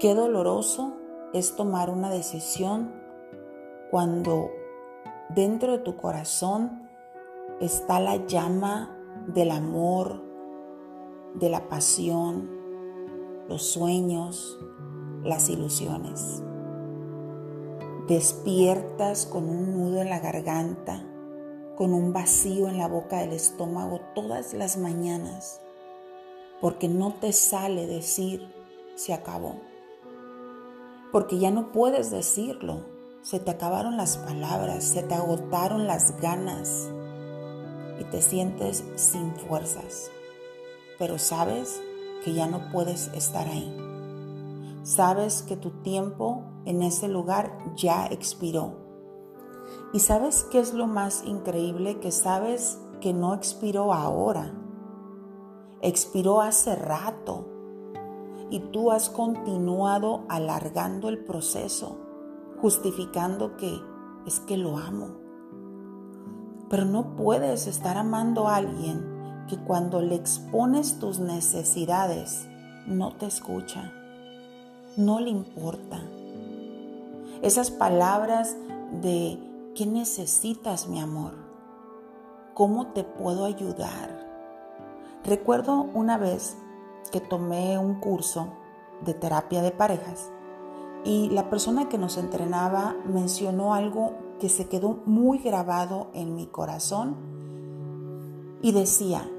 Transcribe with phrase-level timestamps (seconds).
[0.00, 0.96] Qué doloroso
[1.34, 2.90] es tomar una decisión
[3.90, 4.48] cuando
[5.28, 6.88] dentro de tu corazón
[7.60, 8.96] está la llama
[9.26, 10.22] del amor,
[11.34, 12.48] de la pasión,
[13.46, 14.58] los sueños,
[15.22, 16.42] las ilusiones.
[18.08, 21.04] Despiertas con un nudo en la garganta,
[21.76, 25.60] con un vacío en la boca del estómago todas las mañanas,
[26.62, 28.48] porque no te sale decir
[28.94, 29.60] se acabó,
[31.12, 32.86] porque ya no puedes decirlo,
[33.22, 36.88] se te acabaron las palabras, se te agotaron las ganas
[37.98, 40.10] y te sientes sin fuerzas,
[40.98, 41.82] pero sabes
[42.24, 43.76] que ya no puedes estar ahí.
[44.82, 48.76] Sabes que tu tiempo en ese lugar ya expiró.
[49.92, 54.54] Y sabes qué es lo más increíble, que sabes que no expiró ahora,
[55.82, 57.46] expiró hace rato.
[58.50, 61.98] Y tú has continuado alargando el proceso,
[62.60, 63.80] justificando que
[64.26, 65.16] es que lo amo.
[66.68, 72.48] Pero no puedes estar amando a alguien que cuando le expones tus necesidades
[72.86, 73.92] no te escucha
[74.96, 76.00] no le importa.
[77.42, 78.56] Esas palabras
[79.00, 79.38] de
[79.74, 81.34] ¿qué necesitas, mi amor?
[82.54, 84.28] ¿Cómo te puedo ayudar?
[85.24, 86.56] Recuerdo una vez
[87.10, 88.48] que tomé un curso
[89.04, 90.30] de terapia de parejas
[91.04, 96.46] y la persona que nos entrenaba mencionó algo que se quedó muy grabado en mi
[96.46, 97.16] corazón
[98.62, 99.30] y decía,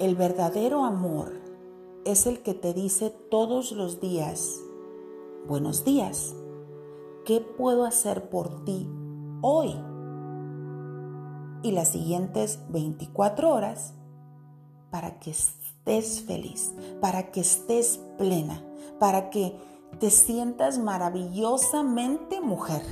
[0.00, 1.32] el verdadero amor
[2.04, 4.60] es el que te dice todos los días,
[5.46, 6.34] buenos días,
[7.26, 8.88] ¿qué puedo hacer por ti
[9.42, 9.74] hoy?
[11.62, 13.94] Y las siguientes 24 horas
[14.90, 15.30] para que
[15.86, 18.62] estés feliz, para que estés plena,
[18.98, 19.56] para que
[19.98, 22.82] te sientas maravillosamente mujer.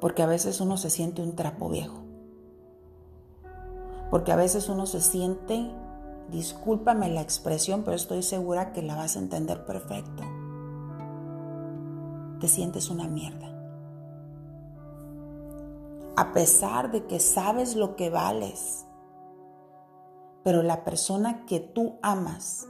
[0.00, 2.04] Porque a veces uno se siente un trapo viejo.
[4.10, 5.70] Porque a veces uno se siente,
[6.30, 10.22] discúlpame la expresión, pero estoy segura que la vas a entender perfecto
[12.38, 13.46] te sientes una mierda.
[16.16, 18.86] A pesar de que sabes lo que vales,
[20.48, 22.66] pero la persona que tú amas,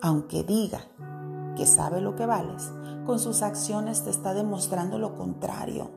[0.00, 0.80] aunque diga
[1.58, 2.72] que sabe lo que vales,
[3.04, 5.90] con sus acciones te está demostrando lo contrario.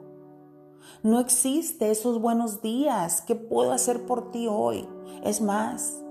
[1.04, 3.22] No existe esos buenos días.
[3.22, 4.90] ¿Qué puedo hacer por ti hoy?
[5.24, 6.02] Es más,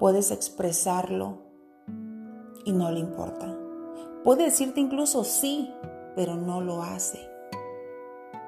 [0.00, 1.38] puedes expresarlo
[2.64, 3.56] y no le importa.
[4.24, 5.72] Puede decirte incluso sí,
[6.16, 7.20] pero no lo hace.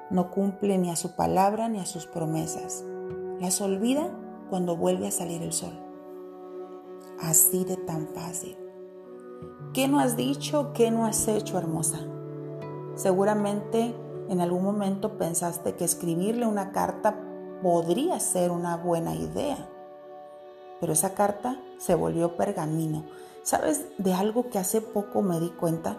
[0.09, 2.83] No cumple ni a su palabra ni a sus promesas.
[3.41, 4.07] Las olvida
[4.49, 5.73] cuando vuelve a salir el sol.
[7.19, 8.55] Así de tan fácil.
[9.73, 10.71] ¿Qué no has dicho?
[10.73, 11.99] ¿Qué no has hecho, hermosa?
[12.95, 13.95] Seguramente
[14.29, 17.15] en algún momento pensaste que escribirle una carta
[17.63, 19.67] podría ser una buena idea,
[20.79, 23.03] pero esa carta se volvió pergamino
[23.43, 25.97] ¿Sabes de algo que hace poco me di cuenta?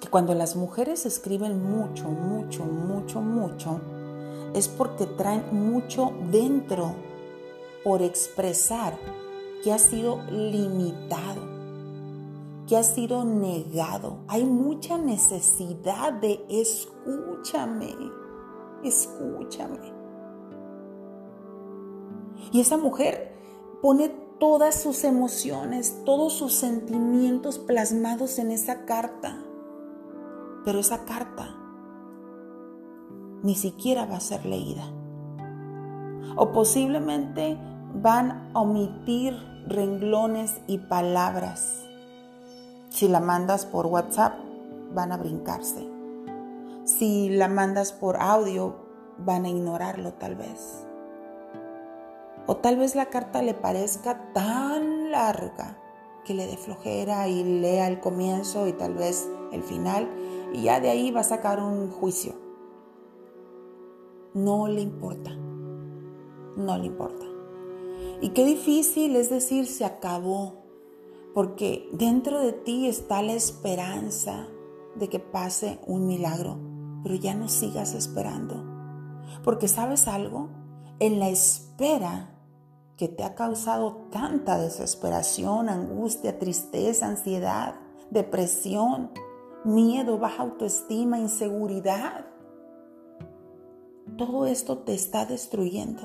[0.00, 3.80] Que cuando las mujeres escriben mucho, mucho, mucho, mucho,
[4.54, 6.94] es porque traen mucho dentro
[7.84, 8.98] por expresar
[9.62, 11.42] que ha sido limitado,
[12.66, 14.18] que ha sido negado.
[14.28, 17.94] Hay mucha necesidad de escúchame,
[18.82, 19.92] escúchame.
[22.52, 23.34] Y esa mujer
[23.82, 24.08] pone
[24.38, 29.42] todas sus emociones, todos sus sentimientos plasmados en esa carta.
[30.64, 31.57] Pero esa carta
[33.42, 34.84] ni siquiera va a ser leída.
[36.36, 37.58] O posiblemente
[37.94, 39.34] van a omitir
[39.66, 41.84] renglones y palabras.
[42.90, 44.34] Si la mandas por WhatsApp,
[44.94, 45.86] van a brincarse.
[46.84, 48.76] Si la mandas por audio,
[49.18, 50.86] van a ignorarlo tal vez.
[52.46, 55.76] O tal vez la carta le parezca tan larga
[56.24, 60.08] que le dé flojera y lea el comienzo y tal vez el final
[60.52, 62.47] y ya de ahí va a sacar un juicio.
[64.38, 65.32] No le importa.
[66.56, 67.26] No le importa.
[68.20, 70.62] Y qué difícil es decir se acabó,
[71.34, 74.46] porque dentro de ti está la esperanza
[74.94, 76.56] de que pase un milagro,
[77.02, 78.64] pero ya no sigas esperando.
[79.42, 80.50] Porque sabes algo,
[81.00, 82.30] en la espera
[82.96, 87.74] que te ha causado tanta desesperación, angustia, tristeza, ansiedad,
[88.10, 89.10] depresión,
[89.64, 92.26] miedo, baja autoestima, inseguridad.
[94.18, 96.02] Todo esto te está destruyendo.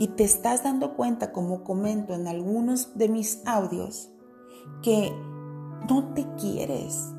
[0.00, 4.10] Y te estás dando cuenta, como comento en algunos de mis audios,
[4.82, 5.12] que
[5.88, 7.14] no te quieres.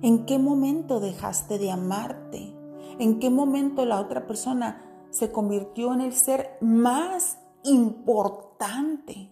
[0.00, 2.56] ¿En qué momento dejaste de amarte?
[2.98, 9.28] ¿En qué momento la otra persona se convirtió en el ser más importante?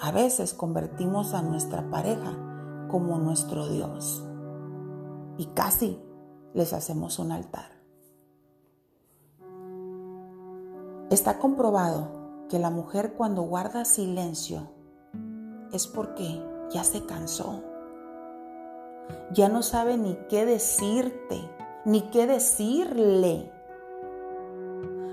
[0.00, 4.24] A veces convertimos a nuestra pareja como nuestro Dios
[5.36, 5.98] y casi
[6.54, 7.74] les hacemos un altar.
[11.10, 14.70] Está comprobado que la mujer cuando guarda silencio
[15.72, 17.62] es porque ya se cansó.
[19.32, 21.50] Ya no sabe ni qué decirte,
[21.84, 23.50] ni qué decirle.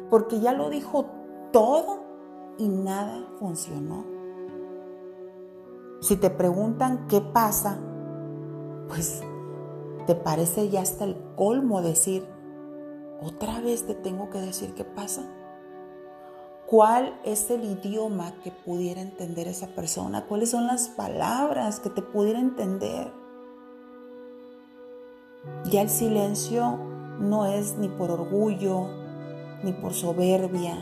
[0.10, 1.06] Porque ya lo dijo
[1.52, 2.04] todo
[2.58, 4.06] y nada funcionó.
[6.02, 7.78] Si te preguntan qué pasa,
[8.88, 9.24] pues
[10.08, 12.28] te parece ya hasta el colmo decir,
[13.22, 15.24] otra vez te tengo que decir qué pasa.
[16.66, 20.26] ¿Cuál es el idioma que pudiera entender esa persona?
[20.26, 23.12] ¿Cuáles son las palabras que te pudiera entender?
[25.66, 26.78] Ya el silencio
[27.20, 28.88] no es ni por orgullo,
[29.64, 30.78] ni por soberbia,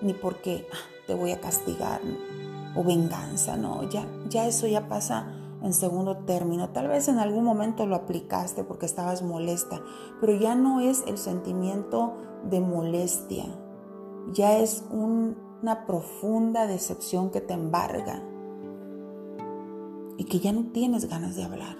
[0.00, 0.76] ni porque ah,
[1.06, 2.00] te voy a castigar
[2.76, 6.68] o venganza, no, ya, ya eso ya pasa en segundo término.
[6.68, 9.80] Tal vez en algún momento lo aplicaste porque estabas molesta,
[10.20, 12.14] pero ya no es el sentimiento
[12.48, 13.46] de molestia,
[14.32, 18.22] ya es una profunda decepción que te embarga
[20.18, 21.76] y que ya no tienes ganas de hablar.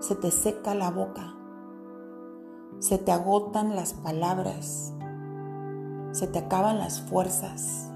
[0.00, 1.34] Se te seca la boca,
[2.78, 4.94] se te agotan las palabras,
[6.12, 7.90] se te acaban las fuerzas.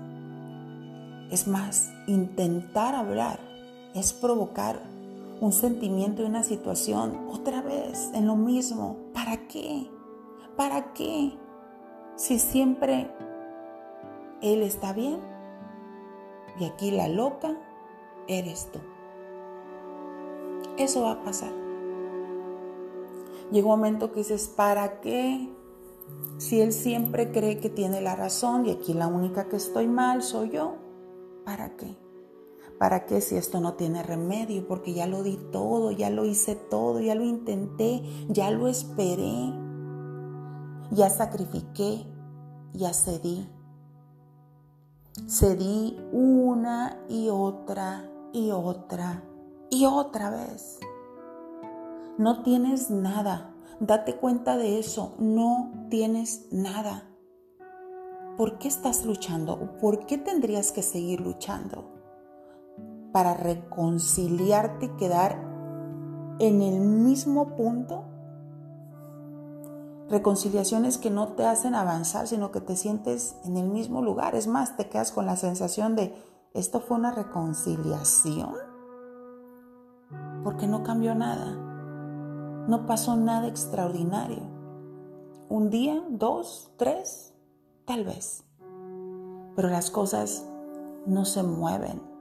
[1.31, 3.54] Es más, intentar hablar
[3.95, 4.81] es provocar
[5.41, 8.97] un sentimiento y una situación otra vez en lo mismo.
[9.13, 9.89] ¿Para qué?
[10.57, 11.33] ¿Para qué?
[12.17, 13.11] Si siempre
[14.43, 15.21] él está bien
[16.59, 17.57] y aquí la loca
[18.29, 18.81] eres tú.
[20.77, 21.53] Eso va a pasar.
[23.51, 25.49] Llega un momento que dices, ¿para qué?
[26.39, 30.23] Si él siempre cree que tiene la razón y aquí la única que estoy mal
[30.23, 30.75] soy yo,
[31.45, 32.04] ¿para qué?
[32.79, 34.67] ¿Para qué si esto no tiene remedio?
[34.67, 39.53] Porque ya lo di todo, ya lo hice todo, ya lo intenté, ya lo esperé,
[40.91, 42.07] ya sacrifiqué,
[42.73, 43.49] ya cedí.
[45.29, 49.23] Cedí una y otra y otra
[49.71, 50.81] y otra vez.
[52.19, 53.55] No tienes nada.
[53.81, 55.15] Date cuenta de eso.
[55.19, 57.09] No tienes nada.
[58.37, 59.79] ¿Por qué estás luchando?
[59.81, 61.94] ¿Por qué tendrías que seguir luchando?
[63.15, 65.39] Para reconciliarte y quedar
[66.41, 68.07] en el mismo punto
[70.09, 74.35] reconciliaciones que no te hacen avanzar, sino que te sientes en el mismo lugar.
[74.35, 76.13] Es más, te quedas con la sensación de,
[76.55, 78.55] ¿esto fue una reconciliación?
[80.43, 81.53] Porque no cambió nada.
[82.67, 84.43] No pasó nada extraordinario.
[85.49, 87.33] Un día, dos, tres,
[87.85, 88.43] tal vez.
[89.55, 90.45] Pero las cosas
[91.07, 92.14] no se mueven.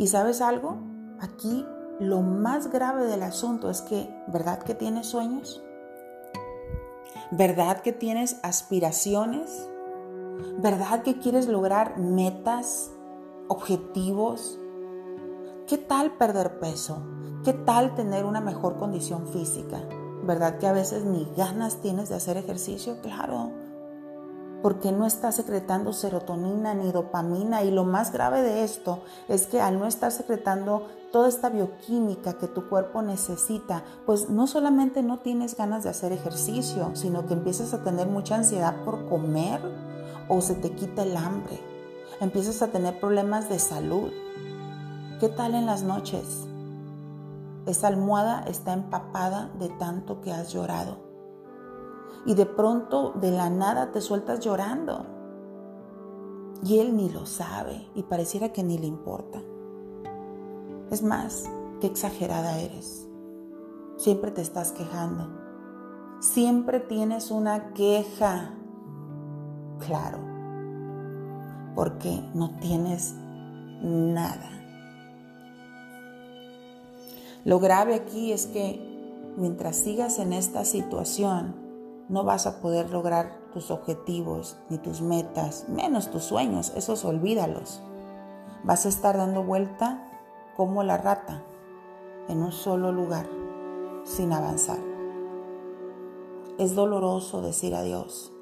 [0.00, 0.78] ¿Y sabes algo?
[1.20, 1.66] Aquí
[1.98, 5.62] lo más grave del asunto es que, ¿verdad que tienes sueños?
[7.30, 9.68] ¿Verdad que tienes aspiraciones?
[10.56, 12.90] ¿Verdad que quieres lograr metas,
[13.48, 14.58] objetivos?
[15.68, 17.02] ¿Qué tal perder peso?
[17.44, 19.82] ¿Qué tal tener una mejor condición física?
[20.22, 23.02] ¿Verdad que a veces ni ganas tienes de hacer ejercicio?
[23.02, 23.50] Claro,
[24.62, 29.60] porque no estás secretando serotonina ni dopamina y lo más grave de esto es que
[29.60, 35.18] al no estar secretando toda esta bioquímica que tu cuerpo necesita, pues no solamente no
[35.18, 39.60] tienes ganas de hacer ejercicio, sino que empiezas a tener mucha ansiedad por comer
[40.28, 41.58] o se te quita el hambre.
[42.20, 44.10] Empiezas a tener problemas de salud.
[45.18, 46.46] ¿Qué tal en las noches?
[47.66, 51.09] Esa almohada está empapada de tanto que has llorado
[52.26, 55.06] y de pronto de la nada te sueltas llorando.
[56.62, 59.40] Y él ni lo sabe y pareciera que ni le importa.
[60.90, 61.44] Es más,
[61.80, 63.08] qué exagerada eres.
[63.96, 65.28] Siempre te estás quejando.
[66.20, 68.54] Siempre tienes una queja.
[69.78, 70.18] Claro,
[71.74, 73.14] porque no tienes
[73.82, 74.50] nada.
[77.44, 81.54] Lo grave aquí es que mientras sigas en esta situación,
[82.10, 87.80] no vas a poder lograr tus objetivos ni tus metas, menos tus sueños, esos olvídalos.
[88.64, 90.06] Vas a estar dando vuelta
[90.56, 91.42] como la rata
[92.28, 93.26] en un solo lugar,
[94.04, 94.78] sin avanzar.
[96.58, 98.32] Es doloroso decir adiós,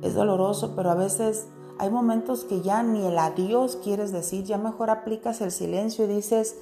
[0.00, 4.56] es doloroso, pero a veces hay momentos que ya ni el adiós quieres decir, ya
[4.56, 6.56] mejor aplicas el silencio y dices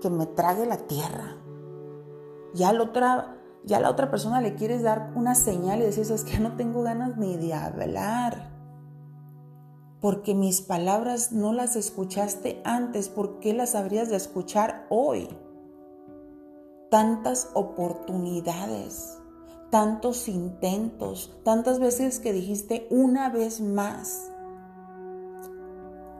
[0.00, 1.36] que me trague la tierra.
[2.54, 6.24] Ya la otra, ya la otra persona le quieres dar una señal y decir, es
[6.24, 8.50] que no tengo ganas ni de hablar.
[10.00, 15.28] Porque mis palabras no las escuchaste antes, ¿por qué las habrías de escuchar hoy?
[16.90, 19.22] Tantas oportunidades
[19.72, 24.30] tantos intentos, tantas veces que dijiste una vez más.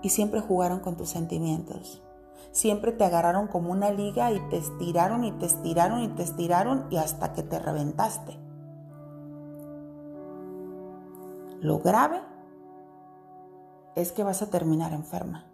[0.00, 2.02] Y siempre jugaron con tus sentimientos.
[2.52, 6.86] Siempre te agarraron como una liga y te estiraron y te estiraron y te estiraron
[6.90, 8.38] y hasta que te reventaste.
[11.60, 12.20] Lo grave
[13.94, 15.46] es que vas a terminar enferma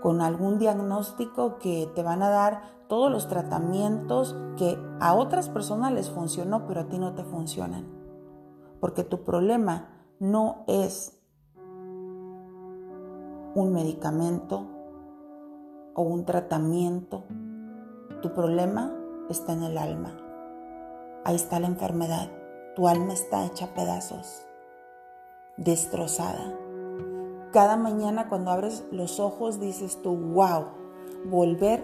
[0.00, 5.92] con algún diagnóstico que te van a dar todos los tratamientos que a otras personas
[5.92, 7.86] les funcionó, pero a ti no te funcionan.
[8.80, 9.88] Porque tu problema
[10.18, 11.20] no es
[13.54, 14.79] un medicamento
[16.00, 17.24] o un tratamiento.
[18.22, 18.96] Tu problema
[19.28, 20.16] está en el alma.
[21.24, 22.30] Ahí está la enfermedad.
[22.74, 24.46] Tu alma está hecha pedazos,
[25.58, 26.56] destrozada.
[27.52, 30.68] Cada mañana cuando abres los ojos dices tú, wow,
[31.26, 31.82] volver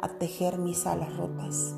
[0.00, 1.74] a tejer mis alas rotas.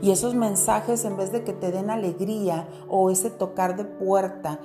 [0.00, 4.60] Y esos mensajes, en vez de que te den alegría o ese tocar de puerta,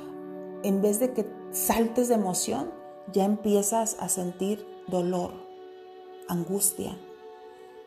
[0.62, 2.71] en vez de que saltes de emoción,
[3.12, 5.32] ya empiezas a sentir dolor,
[6.27, 6.98] angustia.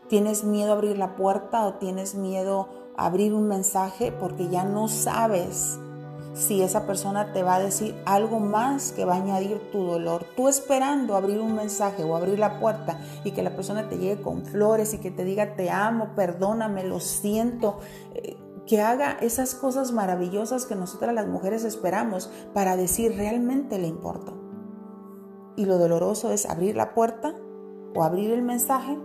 [0.08, 4.64] Tienes miedo a abrir la puerta o tienes miedo a abrir un mensaje porque ya
[4.64, 5.78] no sabes
[6.34, 10.26] si esa persona te va a decir algo más que va a añadir tu dolor.
[10.36, 14.22] Tú esperando abrir un mensaje o abrir la puerta y que la persona te llegue
[14.22, 17.78] con flores y que te diga te amo, perdóname, lo siento.
[18.14, 23.88] Eh, que haga esas cosas maravillosas que nosotras las mujeres esperamos para decir realmente le
[23.88, 24.39] importo.
[25.60, 27.34] Y lo doloroso es abrir la puerta
[27.94, 28.98] o abrir el mensaje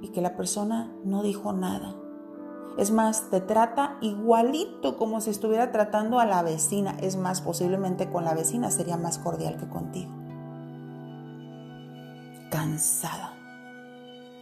[0.00, 1.96] y que la persona no dijo nada
[2.78, 6.96] es más, te trata igualito como si estuviera tratando a la vecina.
[7.00, 10.10] Es más, posiblemente con la vecina sería más cordial que contigo.
[12.50, 13.34] Cansada,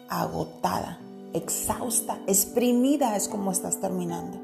[0.08, 1.00] agotada,
[1.32, 4.38] exhausta, exprimida es como estás terminando.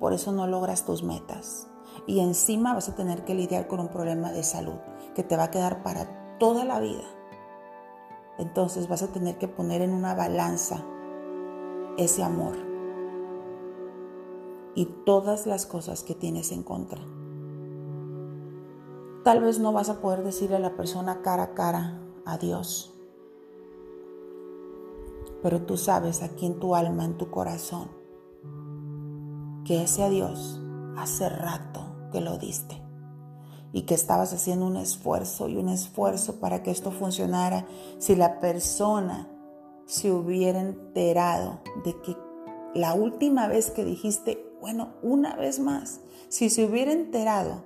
[0.00, 1.68] Por eso no logras tus metas.
[2.06, 4.78] Y encima vas a tener que lidiar con un problema de salud
[5.14, 7.04] que te va a quedar para toda la vida.
[8.38, 10.84] Entonces vas a tener que poner en una balanza
[11.96, 12.56] ese amor
[14.74, 17.00] y todas las cosas que tienes en contra.
[19.24, 22.94] Tal vez no vas a poder decirle a la persona cara a cara adiós,
[25.42, 27.88] pero tú sabes aquí en tu alma, en tu corazón,
[29.64, 30.60] que ese adiós
[30.96, 32.82] hace rato que lo diste
[33.72, 37.66] y que estabas haciendo un esfuerzo y un esfuerzo para que esto funcionara
[37.98, 39.28] si la persona
[39.86, 42.16] se hubiera enterado de que
[42.74, 47.62] la última vez que dijiste bueno, una vez más, si se hubiera enterado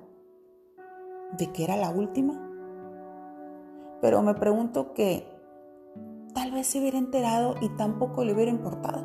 [1.38, 2.34] de que era la última,
[4.00, 5.26] pero me pregunto que
[6.34, 9.02] tal vez se hubiera enterado y tampoco le hubiera importado.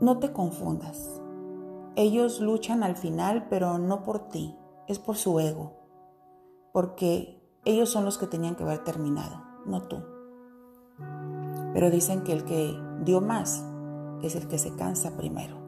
[0.00, 1.21] No te confundas.
[1.94, 4.56] Ellos luchan al final, pero no por ti,
[4.88, 5.76] es por su ego,
[6.72, 10.02] porque ellos son los que tenían que haber terminado, no tú.
[11.74, 13.64] Pero dicen que el que dio más
[14.22, 15.61] es el que se cansa primero.